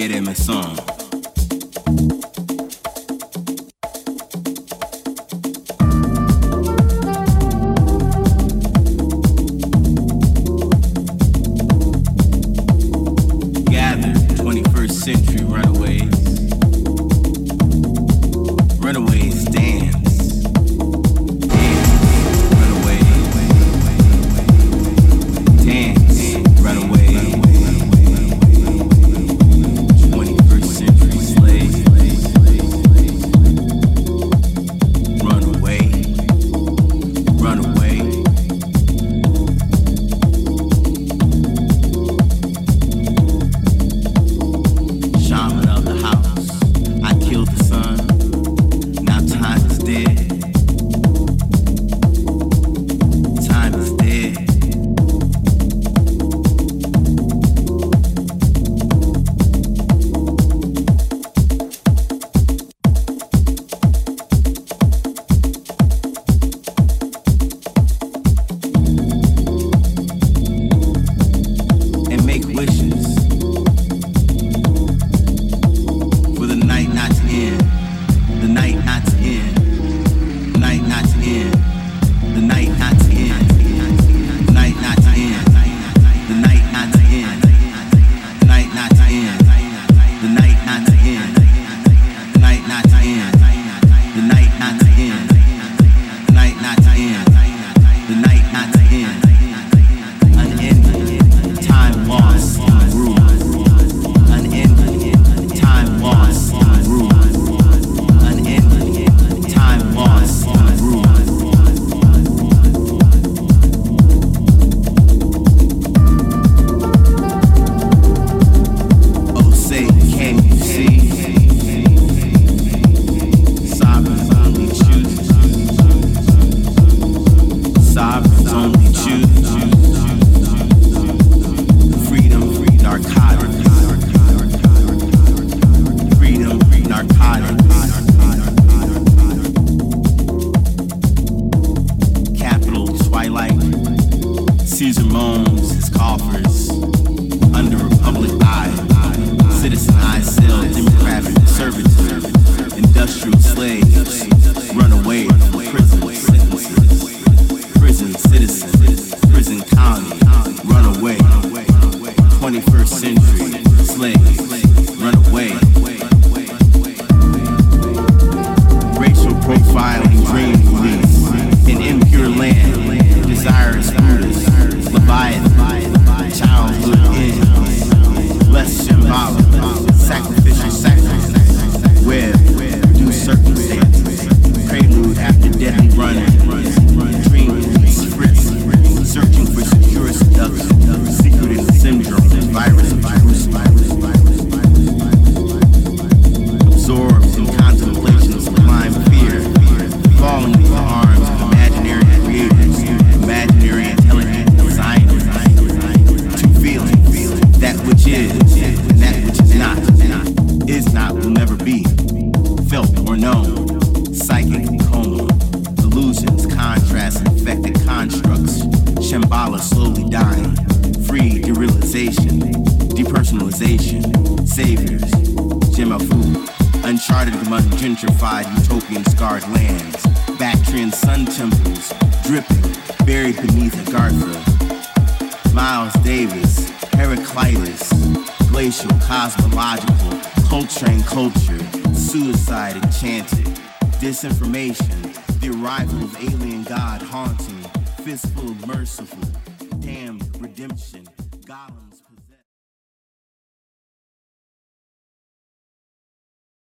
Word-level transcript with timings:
get 0.00 0.16
in 0.16 0.24
my 0.24 0.32
song. 0.32 0.99